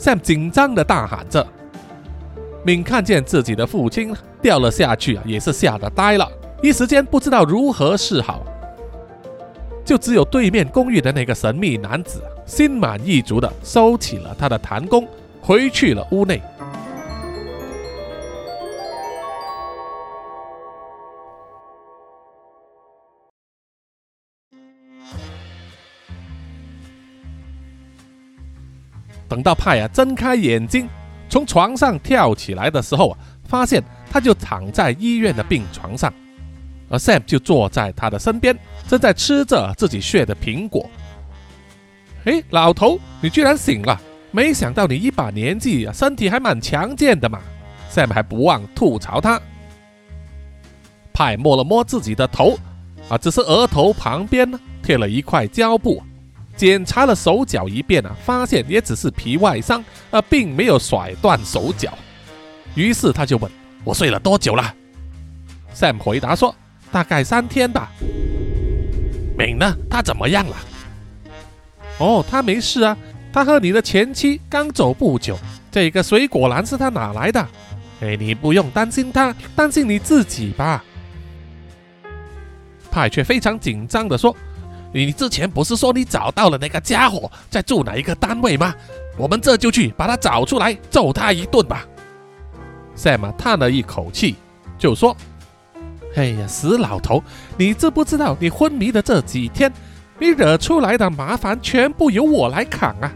[0.00, 1.46] ！Sam 紧张的大喊着。
[2.64, 6.28] 敏看见自己的父亲掉了下去啊，也是吓得呆了，
[6.60, 8.42] 一时间不知道如何是好。
[9.84, 15.06] 就只有对面公寓的那个神秘男子心满意足的收起了他的弹弓，
[15.40, 16.42] 回去了屋内。
[29.34, 30.88] 等到派啊睁开眼睛，
[31.28, 36.14] 从床上跳起来的时候啊，发现他就躺在医院的病床上，
[36.88, 40.88] 而 Sam 就坐在他的身边，正在吃着自己削的苹果。
[42.26, 44.00] 哎，老头，你居然醒了！
[44.30, 47.40] 没想到你一把年纪，身体还蛮强健的嘛。
[47.90, 49.42] Sam 还不忘吐槽他。
[51.12, 52.56] 派摸了摸自己的头，
[53.08, 56.00] 啊，只是额头旁边呢贴了一块胶布。
[56.56, 61.92] 检查了手脚一遍啊，发现也只是皮外伤，啊，并没有甩断手脚。
[62.74, 63.50] 于是他就问
[63.84, 64.74] 我睡了多久了
[65.74, 66.54] ？Sam 回答说
[66.90, 67.90] 大概三天吧。
[69.36, 69.76] 敏呢？
[69.90, 70.56] 他怎么样了？
[71.98, 72.96] 哦，他没事啊。
[73.32, 75.36] 他和你的前妻刚走不久。
[75.72, 77.44] 这个水果篮是他哪来的？
[78.00, 80.84] 哎，你不用担心他，担心你自己吧。
[82.92, 84.36] 派却非常紧张地说
[84.94, 88.72] ：“你之前不是说你找到了那个家伙在住哪一个单位吗？
[89.18, 91.84] 我们这就去把他找出来，揍他一顿吧。
[92.96, 94.36] ”Sam 叹了一口气，
[94.78, 95.16] 就说
[96.14, 97.22] ：“哎呀，死老头，
[97.56, 99.72] 你知不知道你昏迷的这几天？”
[100.16, 103.12] 你惹出来的麻烦全部由我来扛啊！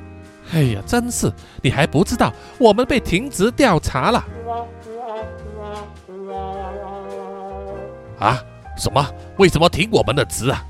[0.52, 1.32] 哎呀，真是！
[1.62, 4.24] 你还不知道我们被停职调查了？
[8.18, 8.42] 啊？
[8.76, 9.08] 什么？
[9.36, 10.64] 为什么停我们的职啊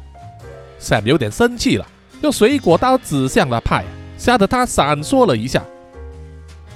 [0.80, 1.86] ？Sam 有点生气了，
[2.22, 3.84] 用水果刀指向了派，
[4.16, 5.64] 吓得他闪烁了一下。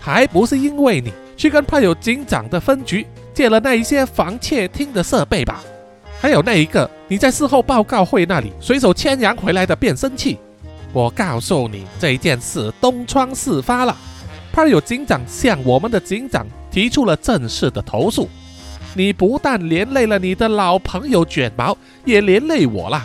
[0.01, 5.63] 还不是因为你去跟派有警长的分局借了那一些防窃听的设备吧？
[6.21, 10.39] 还有那一个你在事后报告会那里随手牵羊回来的变声器，
[10.93, 13.97] 我告诉你这一件事东窗事发了，
[14.53, 18.29] 派有警长向我们的警长提出了正式的投诉。
[18.95, 23.05] 你不但连累了你的老朋友卷毛，也连累我了。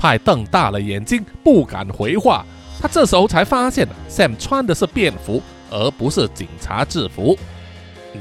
[0.00, 2.46] 派瞪大了眼睛，不敢回话。
[2.80, 7.38] 他这时候才发现，Sam 穿的是便服，而不是警察制服。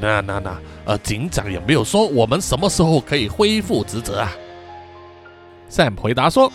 [0.01, 0.59] 那那那。
[0.85, 4.31] 呃警长也没有说我们什么时候可以恢复职责啊
[5.69, 6.51] ？Sam 回答说：“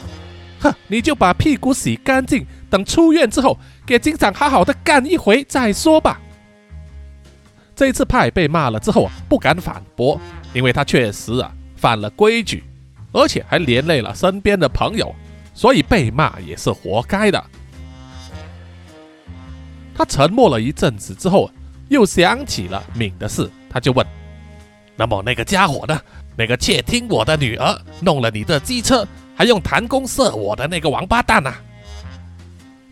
[0.59, 3.57] 哼，你就把屁股洗干净，等出院之后，
[3.87, 6.21] 给警长好好的干一回再说吧。”
[7.77, 10.21] 这一次派被骂了之后啊，不敢反驳，
[10.53, 12.65] 因为他确实啊犯了规矩，
[13.15, 15.15] 而且还连累了身边的朋友，
[15.55, 17.43] 所以被骂也是活该的。
[19.97, 21.49] 他沉默了一阵子之后，
[21.89, 24.05] 又想起了敏的事，他就问。
[24.97, 25.99] 那么那个家伙呢？
[26.37, 31.55] 那个窃听我的女儿，弄了你的机车，还用弹弓射我的那个王八蛋呐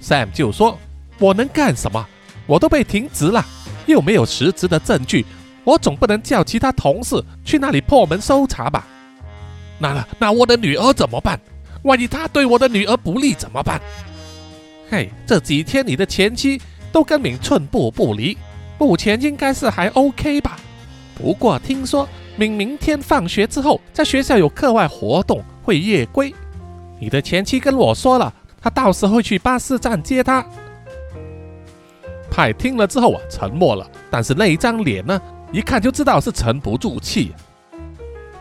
[0.01, 0.79] ！Sam 就说
[1.19, 2.07] ：“我能干什么？
[2.47, 3.45] 我都被停职了，
[3.87, 5.27] 又没有实质的证据，
[5.65, 8.87] 我总不能叫其他同事去那里破门搜查吧？
[9.83, 11.39] 那那我的女儿怎么办？
[11.83, 13.81] 万一他对我的女儿不利怎么办？
[14.89, 16.61] 嘿，这几天你的前妻
[16.93, 18.39] 都跟敏寸步不离，
[18.79, 20.57] 目前应该是还 OK 吧？”
[21.21, 26.33] 不过听说敏明天放学之后在学校有课外活动，会夜归。
[27.01, 30.45] 你的前妻跟我说了，他到时候会去巴士站接他。
[32.31, 35.21] 派听了之后啊，沉默了，但是那一张脸呢，
[35.53, 37.35] 一看就知道是沉不住气。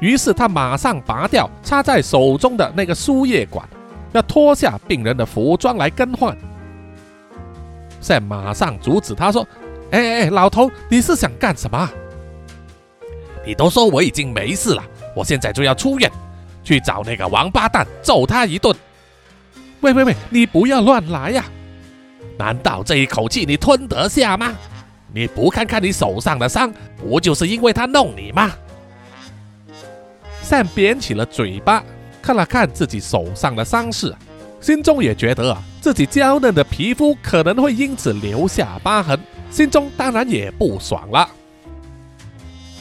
[0.01, 3.65] 于是他马上拔掉插在手中的那个输液管，
[4.11, 6.35] 要脱下病人的服装来更换。
[8.01, 9.47] 赛马上阻止他说
[9.91, 11.87] ：“哎哎哎，老头，你是想干什么？”
[13.45, 14.83] 你都说我已经没事了，
[15.15, 16.11] 我现在就要出院，
[16.63, 18.75] 去找那个王八蛋揍他一顿。
[19.81, 21.45] 喂喂喂，你不要乱来呀！
[22.39, 24.51] 难道这一口气你吞得下吗？
[25.13, 28.51] 你不看看你手上的伤，不就是因为他弄你吗
[30.51, 31.81] ？Sam 扁起了嘴巴，
[32.21, 34.13] 看了看自己手上的伤势，
[34.59, 39.17] 心中也觉得啊，自己娇嫩的皮肤可能会因此留下疤痕，
[39.49, 41.29] 心中当然也不爽了。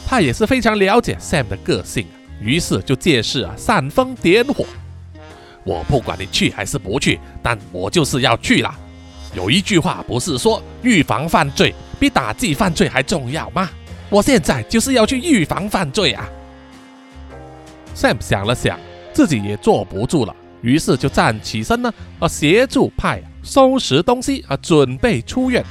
[0.05, 2.09] 他也是非常了解 Sam 的个性，
[2.41, 4.67] 于是就借势啊煽风点火。
[5.63, 8.75] 我不管你去还是不去，但我就是要去了。
[9.33, 13.71] 有一句话不是说预防犯罪比打击犯罪还重要吗？
[14.09, 16.29] 我现在就是要去预防犯罪啊
[17.95, 18.79] ！Sam 想了想，
[19.13, 25.65] 自己也坐不住了，于是就站起身呢，啊协助派收拾东西啊，准备出院。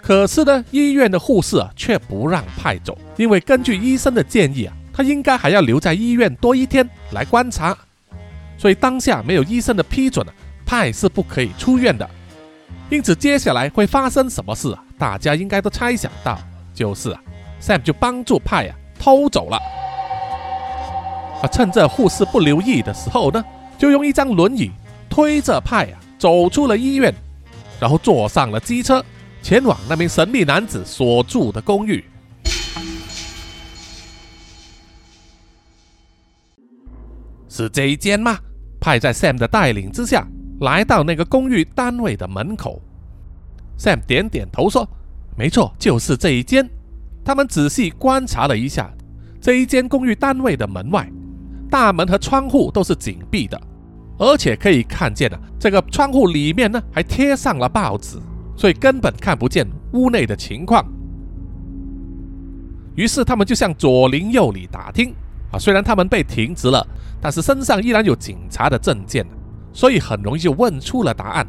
[0.00, 7.76] 可是呢，医院的护士啊却不让派走，因为根据医生的建议啊，他应该还要留在医院多一天来观察，
[8.58, 10.32] 所以当下没有医生的批准啊，
[10.66, 12.08] 派是不可以出院的。
[12.90, 14.84] 因此，接下来会发生什么事啊？
[14.98, 16.38] 大家应该都猜想到，
[16.74, 17.22] 就是啊
[17.60, 19.58] ，Sam 就帮助派啊偷走了，
[21.42, 23.44] 啊，趁这护士不留意的时候呢，
[23.76, 24.70] 就用一张轮椅
[25.10, 27.12] 推着派啊走出了医院，
[27.80, 29.04] 然后坐上了机车。
[29.42, 32.04] 前往那名神秘男子所住的公寓。
[37.48, 38.38] 是这一间吗？
[38.80, 40.24] 派在 Sam 的带领之下，
[40.60, 42.80] 来到那个公寓单位的门口。
[43.76, 44.88] Sam 点点头说
[45.36, 46.70] ：“没错，就是这一间。”
[47.24, 48.92] 他们仔细观察了一下
[49.40, 51.10] 这一间公寓单位的门外，
[51.72, 53.58] 大门和窗户都是紧闭的，
[54.18, 58.18] 而且可以看见啊，这个窗户里面呢还贴上了报纸，
[58.54, 60.84] 所以根本看不见屋内的情况。
[62.94, 65.14] 于是他们就向左邻右里打听
[65.50, 66.86] 啊，虽然他们被停职了，
[67.22, 69.24] 但是身上依然有警察的证件，
[69.72, 71.46] 所以很容易就问出了答案。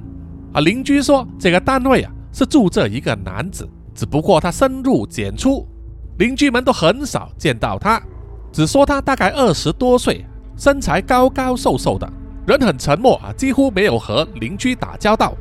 [0.53, 3.67] 啊，邻居说这个单位啊是住着一个男子。
[3.93, 5.67] 只不过他深入简出，
[6.17, 8.01] 邻居们都很少见到他，
[8.53, 10.23] 只说他大概二十多岁，
[10.55, 12.07] 身材高高瘦瘦的，
[12.45, 15.33] 人很沉默啊，几乎没有和邻居打交道。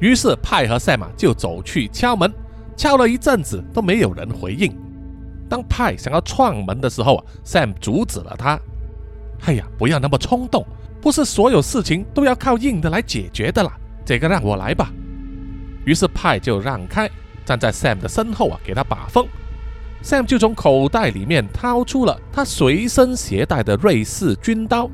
[0.00, 2.30] 于是派和 Sam 就走去敲门，
[2.76, 4.76] 敲了一阵子都没有人回应。
[5.48, 8.58] 当派想要撞门的时候啊，Sam 阻止了他
[9.46, 10.66] ：“哎呀，不要那么冲动，
[11.00, 13.72] 不是所有事情都要靠硬的来解决的啦，
[14.04, 14.92] 这个让我来吧。”
[15.86, 17.08] 于是派就让开，
[17.44, 19.24] 站在 Sam 的身后啊，给他把风。
[20.06, 24.88] Sam 就从口袋里面掏出了他随身携带的瑞士军刀。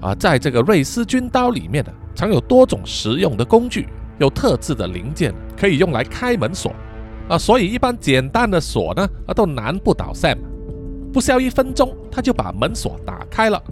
[0.00, 3.86] 啊，在这个瑞士军刀里面呢，藏有多种实用的工具，
[4.18, 6.72] 有特制的零件可以用来开门锁。
[7.28, 10.38] 啊，所以一般简单的锁呢，啊都难不倒 Sam。
[11.12, 13.62] 不消一分钟，他就把门锁打开了。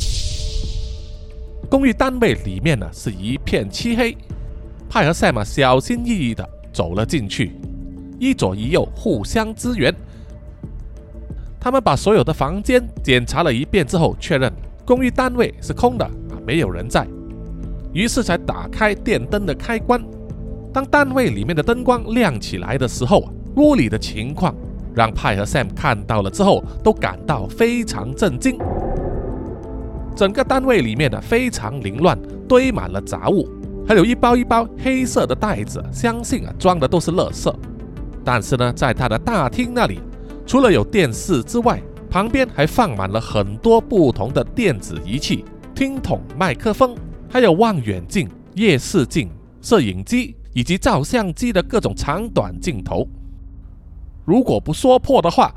[1.68, 4.16] 公寓单位里面呢是一片漆黑，
[4.89, 6.49] 派和 Sam 小心翼翼的。
[6.72, 7.53] 走了进去，
[8.20, 9.93] 一左一右互相支援。
[11.67, 14.53] 他们把所有的房间检查了一遍之后，确认
[14.85, 17.05] 公寓单位是空的啊，没有人在。
[17.93, 20.01] 于是才打开电灯的开关。
[20.73, 24.55] 当单位里面的灯光亮起来的时候，屋里的情况
[24.95, 28.57] 让派和 Sam 看到了之后都感到非常震惊。
[30.14, 33.49] 整个单位里面呢非常凌乱，堆满了杂物。
[33.89, 37.53] 还有一包一包黑色的袋子，相信啊装的都是垃圾。
[38.25, 39.99] 但是呢，在他的大厅那里，
[40.47, 45.44] 除了有电视之外，旁边还放满了很多不同的电子仪器、
[45.74, 46.94] 听筒、麦克风，
[47.28, 49.28] 还有望远镜、夜视镜、
[49.61, 53.07] 摄影机以及照相机的各种长短镜头。
[54.24, 55.53] 如果不说破的话，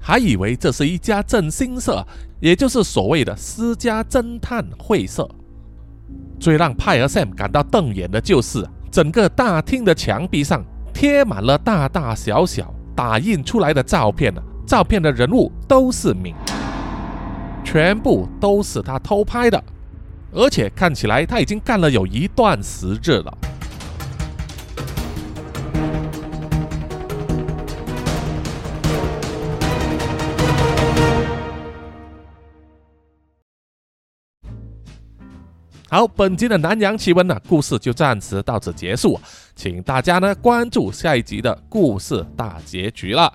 [0.00, 2.04] 还以为这是一家正新社，
[2.40, 5.28] 也就是所谓的私家侦探会社。
[6.40, 16.34] 最让派尔 Sam 感到瞪眼的就是，整个大厅的墙壁上贴满了大大小小打印出来的照片呢照片的人物都是敏，
[17.64, 19.62] 全部都是他偷拍的，
[20.32, 23.38] 而且看起来他已经干了有一段时日了。
[35.94, 39.16] 好，本集的南洋奇闻呢，故事就暂时到此结束，
[39.54, 43.32] 请大家呢关注下一集的故事大结局了。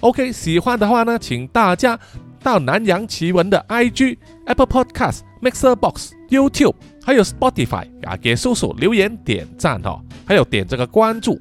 [0.00, 2.00] OK，喜欢的话呢，请大家
[2.42, 11.38] 到南洋奇闻的 IG、Apple Podcast、Mixer Box、YouTube 还有 Spotify 啊，给叔叔留言点赞哦，还有点这个关注。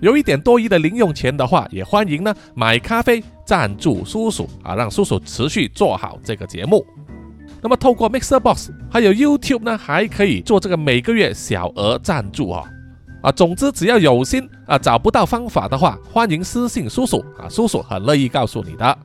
[0.00, 6.86] 有一点多余的零用钱的话，也欢迎呢买咖啡赞助叔叔啊，让叔叔持续做好这个节目。
[7.62, 12.64] 那么透过 Mixer Box 还有 YouTube 呢，还可以做这个每个月小额赞助哦。
[13.22, 18.98] 啊，总之只要有心啊，找不到方法的话，欢迎私信叔叔啊，叔叔很乐意告诉你的。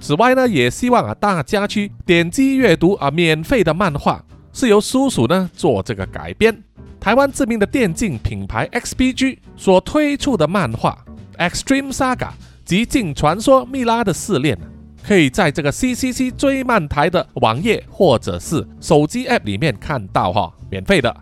[0.00, 4.20] 此外呢，也希望啊大家去点击阅读啊免费的漫画，
[4.52, 6.60] 是由叔叔呢做这个改编，
[6.98, 10.98] 台湾知名的电竞品牌 XPG 所推出的漫画
[11.48, 12.16] 《Extreme Saga》
[12.64, 14.58] 极境传说蜜拉的试炼。
[15.02, 21.14] 可以在这个 CCC 追漫台的网页或者是手机 App 里面看到哈，免费的。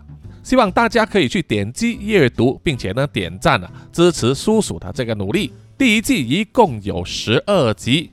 [0.43, 5.53] 希望大家可以去点击阅读，并且呢点赞啊，支持叔叔的这个努力。
[5.77, 8.11] 第一季一共有十二集，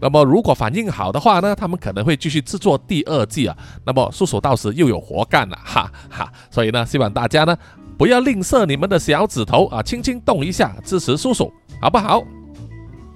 [0.00, 3.56] 那么如果反应好的话呢，他们可能会继续制作第二季啊。
[3.84, 6.32] 那么叔叔到时又有活干了，哈哈。
[6.50, 7.56] 所以呢，希望大家呢
[7.98, 12.22] 不要吝啬你们的小指头啊，轻轻动一下支持叔叔，好不好？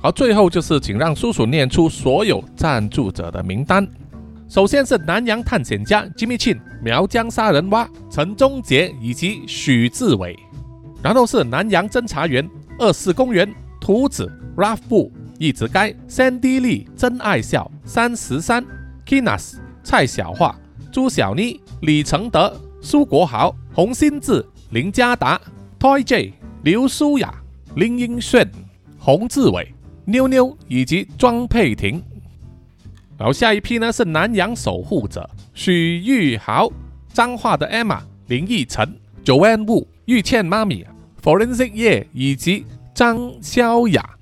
[0.07, 3.85] 好，最后就是请让叔叔念出所有赞助者的名单。
[4.49, 10.39] 首先是南洋探险家 Jimmy Chin、苗疆杀人蛙陈忠杰以及许志伟，
[11.03, 12.49] 然后是南洋侦查员
[12.79, 18.65] 二四公园图子 Ralph 布一直该 Sandy Lee 真爱笑三十三
[19.05, 20.55] Kinas 蔡小桦
[20.93, 25.41] 朱小妮李承德苏国豪洪新志林家达
[25.81, 26.33] Toy J
[26.63, 27.35] 刘舒雅
[27.75, 28.49] 林英炫
[29.01, 29.73] 洪志伟。
[30.07, 32.03] 妞妞以及庄佩婷。
[33.19, 36.71] 然后下一批呢是南洋守护者许玉豪、
[37.13, 40.87] 彰化的 Emma、林奕晨、Joanne Wu、玉倩妈咪、
[41.23, 44.17] Forensic 叶以及张潇雅。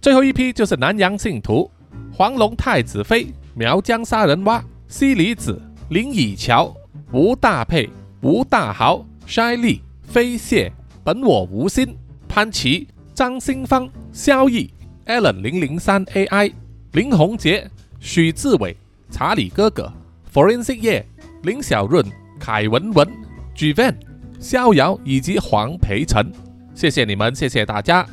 [0.00, 1.70] 最后一批就是南洋信徒
[2.12, 6.74] 黄龙太子妃、苗疆杀人蛙、西里子、林以乔、
[7.12, 7.88] 吴大佩、
[8.20, 10.70] 吴大豪、筛利、飞蟹、
[11.02, 11.96] 本我无心、
[12.28, 14.70] 潘琪、张新芳、萧逸、
[15.06, 16.52] Allen 零零三 AI、
[16.92, 17.70] 林宏杰。
[18.00, 18.76] 许志伟、
[19.12, 19.92] 查理哥哥、
[20.34, 21.06] Forensic 叶、
[21.44, 22.04] 林小润、
[22.40, 23.08] 凯文文、
[23.54, 23.94] G Van、
[24.40, 26.32] 逍遥以及黄培成，
[26.74, 28.04] 谢谢你们，谢谢大家。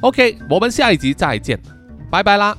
[0.00, 1.60] OK，我们下一集再见，
[2.10, 2.56] 拜拜啦。